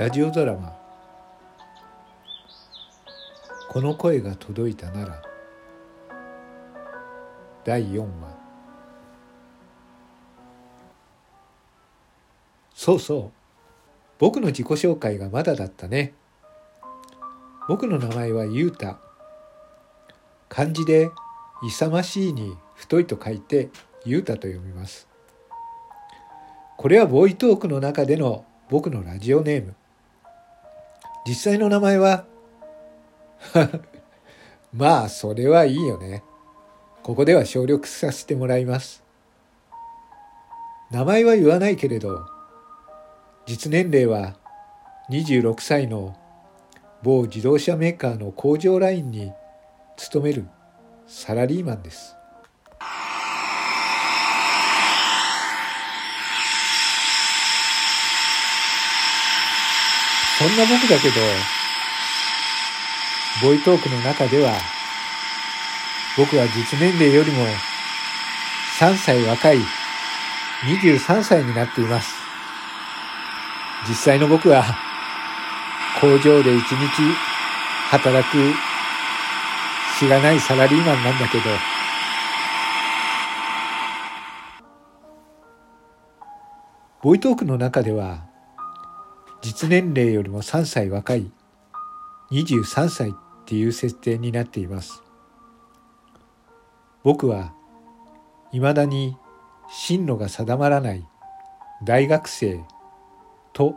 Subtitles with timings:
[0.00, 0.74] ラジオドラマ
[3.68, 5.22] 「この声が届いたなら」
[7.64, 8.34] 第4話。
[12.74, 13.30] そうそう。
[14.18, 16.14] 僕の自己紹介がまだだったね。
[17.68, 18.98] 僕の名前はゆうた
[20.48, 21.10] 漢字で
[21.62, 23.68] 勇ましいに太いと書いて
[24.06, 25.06] ゆうたと読みます。
[26.78, 29.74] これはボーイトークの中での僕のラジオネーム。
[31.26, 32.24] 実際の名前は？
[34.72, 36.22] まあそれはいいよね。
[37.02, 39.02] ここでは省略させてもらいます。
[40.90, 42.26] 名前は言わないけれど
[43.46, 44.34] 実年齢は
[45.10, 46.16] 26歳の
[47.02, 49.32] 某自動車メーカーの工場ラインに
[49.96, 50.46] 勤める
[51.06, 52.16] サラリーマンです。
[60.40, 61.20] そんな僕だけど
[63.42, 64.54] ボイトークの中では
[66.16, 67.44] 僕は実年齢よりも
[68.78, 69.58] 3歳若い
[70.64, 72.14] 23歳になっています。
[73.86, 74.64] 実際の僕は
[76.00, 77.02] 工場で一日
[77.90, 78.54] 働く
[79.98, 81.44] しがないサラリーマンなんだけど、
[87.02, 88.29] ボイトークの中では
[89.42, 91.30] 実年齢よりも3歳若い
[92.30, 93.12] 23歳っ
[93.46, 95.02] ていう設定になっています。
[97.02, 97.52] 僕は
[98.52, 99.16] 未だに
[99.70, 101.06] 進路が定まらない
[101.84, 102.60] 大学生
[103.52, 103.76] と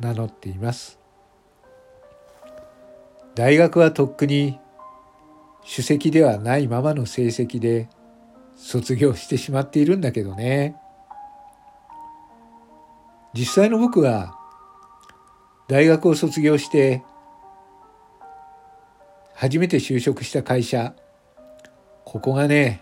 [0.00, 0.98] 名乗っています。
[3.34, 4.58] 大学はとっくに
[5.62, 7.88] 首席ではないままの成績で
[8.56, 10.76] 卒業してしまっているんだけどね。
[13.32, 14.37] 実際の僕は
[15.68, 17.02] 大学を卒業して
[19.34, 20.94] 初めて就職した会社
[22.10, 22.80] ここがね、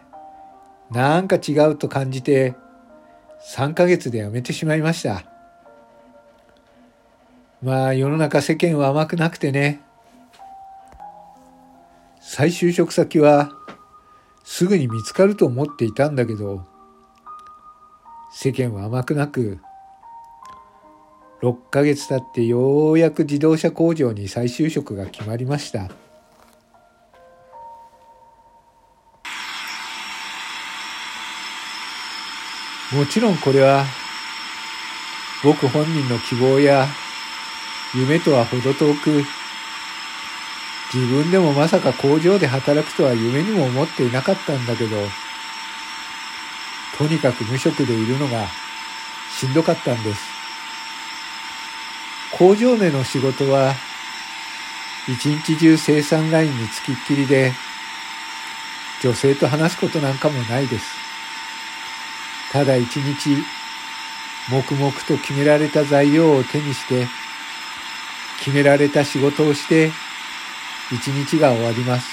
[0.92, 2.54] なんか違うと感じて、
[3.56, 5.25] 3ヶ月で辞めてしまいました。
[7.60, 9.80] まあ世の中世間は甘くなくてね、
[12.20, 13.50] 再就職先は
[14.44, 16.64] すぐに見つかると思っていたんだけど、
[18.32, 19.58] 世間は甘くなく、
[21.42, 25.91] 6ヶ月経ってようやく自動車工場に再就職が決まりました。
[32.92, 33.84] もちろんこれは
[35.42, 36.86] 僕本人の希望や
[37.94, 39.25] 夢とは程遠く
[40.94, 44.96] 自分でもまさか工場で働くとは夢にも思っていなかったんだけど
[46.96, 48.46] とにかく無職でいるのが
[49.36, 50.35] しんどかったんです
[52.38, 53.74] 工場での仕事は
[55.08, 57.52] 一日中生産ラインにつきっきりで
[59.02, 60.84] 女性と話すことなんかもないです
[62.52, 63.42] ただ一日
[64.50, 67.06] 黙々と決められた材料を手にして
[68.38, 69.91] 決められた仕事をして
[70.92, 72.06] 一日が終わります。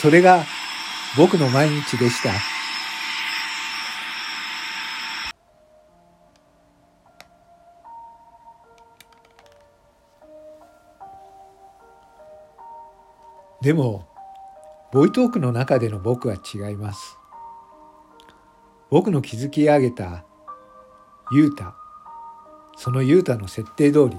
[0.00, 0.44] それが
[1.16, 2.53] 僕の毎日でした。
[13.64, 14.06] でも、
[14.92, 17.18] ボイトークの中での僕は違います。
[18.90, 20.24] 僕の築き上げた
[21.32, 21.74] ユータ
[22.76, 24.16] そのユータの設定通り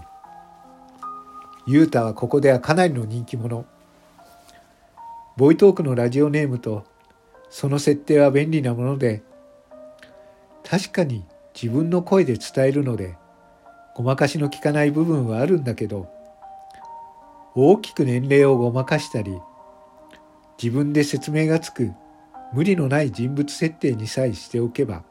[1.66, 3.66] ユータはここではかなりの人気者
[5.38, 6.84] ボイトークのラジオネームと
[7.50, 9.24] その設定は便利なもので
[10.70, 11.24] 確かに
[11.54, 13.16] 自分の声で伝えるので
[13.96, 16.10] ごまかしの効かない部分はあるんだけど
[17.56, 19.40] 大きく年齢をごまかしたり
[20.62, 21.92] 自分で説明がつく
[22.54, 25.04] 無理のない人物設定にさえしておけば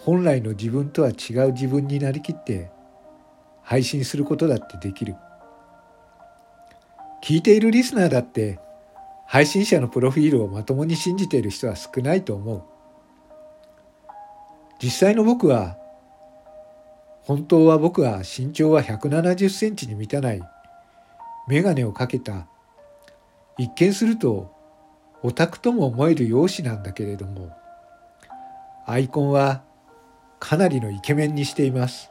[0.00, 2.70] 本来の自分とは違う自分になりきって
[3.62, 5.16] 配信することだってできる。
[7.22, 8.58] 聞いているリスナーだって
[9.26, 12.62] 配信者のプロフィールをまともに信じている人は少ないと思う。
[14.82, 15.78] 実際の僕は
[17.22, 20.53] 本当は僕は身長は170センチに満たない。
[21.48, 22.46] 眼鏡をかけた。
[23.58, 24.52] 一見すると
[25.22, 27.56] オタクとも思える容姿なんだけれども
[28.84, 29.62] アイコンは
[30.40, 32.10] かなりのイケメンにしています。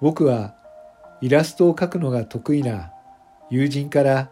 [0.00, 0.54] 僕は
[1.20, 2.92] イラストを描くのが得意な
[3.50, 4.30] 友人から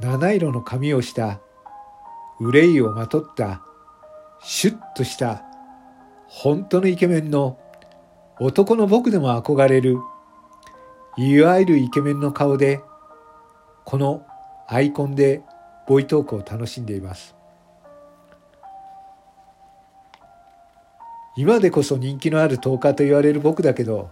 [0.00, 1.40] 七色の髪をした
[2.38, 3.62] 憂いをまとった
[4.40, 5.42] シュッとした
[6.26, 7.58] 本当のイケメンの
[8.38, 9.98] 男の僕でも憧れる
[11.20, 12.80] いわゆるイケメンの顔で
[13.84, 14.24] この
[14.68, 15.42] アイコンで
[15.88, 17.34] ボイトークを楽しんでいます。
[21.36, 24.10] 今でこそ人気のあるトーカーと言われる僕だけど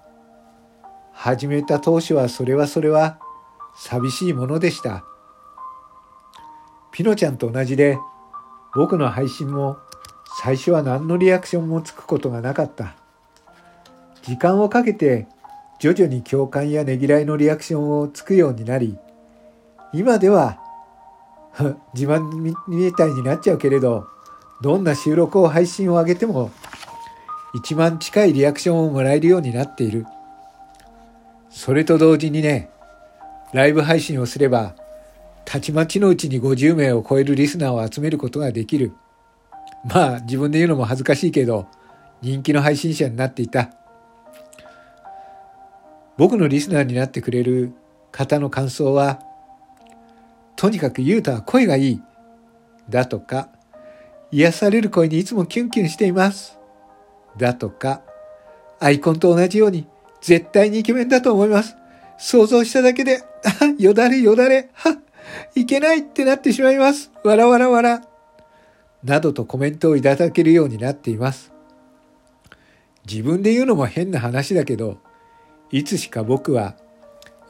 [1.13, 3.21] 始めた当初はそれはそれは
[3.77, 5.05] 寂しいものでした。
[6.91, 7.99] ピノちゃんと同じで
[8.75, 9.77] 僕の配信も
[10.43, 12.97] 最初は何のリアクションもつくことがなかった。
[14.23, 15.29] 時間をかけて
[15.79, 18.97] 徐々に共感やねぎらいのリアクションをつくようになり
[19.93, 20.59] 今では
[21.95, 22.23] 自慢
[22.69, 24.09] みたいになっちゃうけれど
[24.63, 26.51] どんな収録を配信を上げても
[27.55, 30.05] 一番近いリアクションをもらえるようになっている。
[31.49, 32.69] それと同時にね
[33.55, 34.75] ライブ配信をすれば
[35.47, 38.93] たちまちのうちに50名を超えるリスナーを集めることができる。
[39.85, 41.67] まあ自分で言うのも恥ずかしいけど
[42.21, 43.71] 人気の配信者になっていた。
[46.17, 47.73] 僕のリスナーになってくれる
[48.13, 49.21] 方の感想は
[50.57, 52.03] とにかくユータは声がいい
[52.89, 53.49] だとか
[54.33, 56.59] 癒される声にいつもキュンキュンしています
[57.37, 58.03] だとか
[58.81, 59.87] アイコンと同じように
[60.21, 61.77] 絶対にイケメンだと思います
[62.19, 63.23] 想像しただけで、
[63.79, 64.97] よだれよだれ、は
[65.55, 67.11] いけないってなってしまいます。
[67.25, 68.03] わらわらわら。
[69.05, 71.53] などとコメントをいただけるようになっています。
[73.09, 74.99] 自分で言うのも変な話だけど、
[75.71, 76.75] いつしか僕は、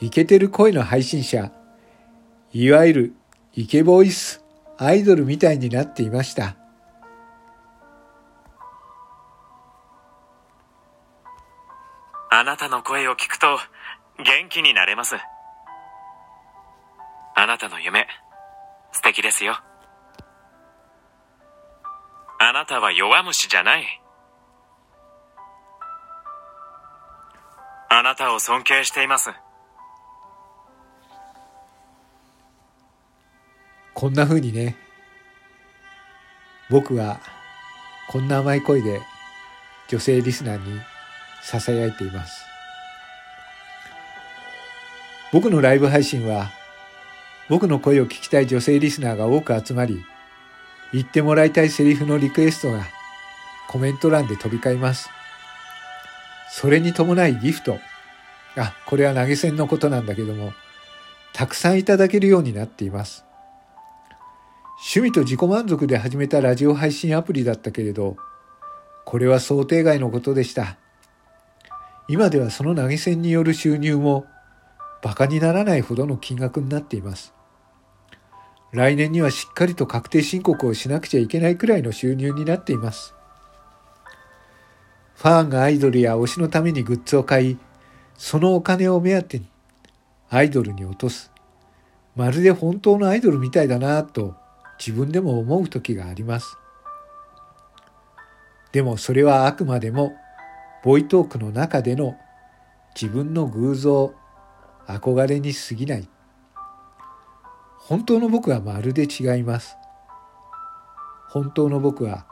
[0.00, 1.50] イケてる声の配信者、
[2.52, 3.14] いわゆる
[3.54, 4.42] イケボイス、
[4.78, 6.56] アイドルみたいになっていました。
[12.30, 13.58] あなたの声を聞くと
[14.18, 15.16] 元気になれます。
[17.34, 18.06] あなたの夢、
[18.92, 19.58] 素敵ですよ。
[22.38, 23.84] あなたは弱虫じゃない。
[27.98, 29.30] あなたを尊敬しています。
[33.94, 34.76] こんな風にね、
[36.68, 37.20] 僕は
[38.08, 39.00] こんな甘い声で
[39.88, 40.78] 女性リスナーに
[41.42, 42.44] 囁いています。
[45.32, 46.50] 僕のライブ配信は
[47.48, 50.04] 僕の声を聞きたい女性リスナーが多く集まり、
[50.92, 52.84] 言ってもらいたいセリフのリクエストが
[53.68, 55.15] コメント欄で飛び交います。
[56.58, 57.78] それに伴いギフト。
[58.56, 60.54] あ、これは投げ銭のことなんだけども、
[61.34, 63.26] たくさんいただけるようになっています。
[64.78, 68.16] 趣味と自己満足で始めたラジオ配信アプリだったけれど、
[69.04, 70.78] これは想定外のことでした。
[72.08, 74.24] 今ではその投げ銭による収入も
[75.04, 77.34] 馬鹿にならないほどの金額になっています。
[78.72, 83.15] 来年にはしっかりと確定申告をしなくちゃいけないくらいの収入になっています。
[85.26, 87.58] ファンがアイドルや推しのためにグッズを買い、
[88.16, 89.48] そのお金を目当てに
[90.30, 91.32] アイドルに落とす。
[92.14, 94.36] まるで本当のアイドルみたいだなと
[94.78, 96.56] 自分でも思う時があります。
[98.70, 100.14] でもそれはあくまでも
[100.84, 102.16] ボイトークの中での
[102.94, 104.14] 自分の偶像
[104.86, 106.08] 憧れに過ぎない
[107.80, 109.76] 本当の僕はまるで違います
[111.28, 112.26] 本当の僕は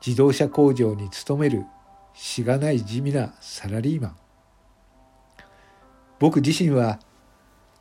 [0.00, 1.66] 自動車工場に勤める
[2.16, 4.16] しがない地味なサラリーマン。
[6.18, 6.98] 僕自身は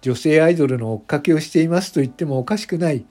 [0.02, 3.06] 女性アイドルの追っかけをしていますと言ってもおかしくない。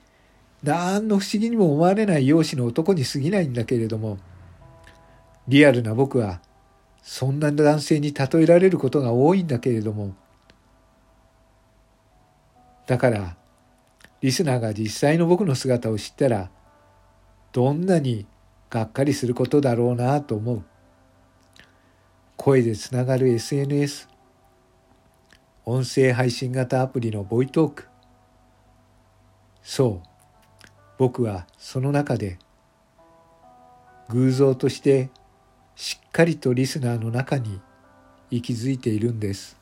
[0.63, 4.17] 何の不思議にも思われない容姿の男に過ぎないんだけれども
[5.47, 6.41] リアルな僕は
[7.03, 10.15] そんな男性に例えられることが多いんだけれども。
[12.87, 13.35] だから
[14.21, 16.49] リスナーが実際の僕の姿を知ったら
[17.51, 18.25] どんなに
[18.69, 20.63] がっかりすることだろうなと思う。
[22.45, 24.07] 声でつながる SNS
[25.65, 27.87] 音声配信型アプリのボイトーク。
[29.63, 30.07] そう。
[30.99, 32.37] 僕はその中で
[34.09, 35.09] 偶像として
[35.75, 37.59] しっかりとリスナーの中に
[38.29, 39.57] 息づいているんです。